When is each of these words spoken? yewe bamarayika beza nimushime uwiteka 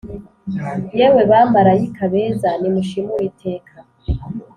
yewe 0.99 1.21
bamarayika 1.31 2.03
beza 2.13 2.49
nimushime 2.61 3.09
uwiteka 3.15 3.75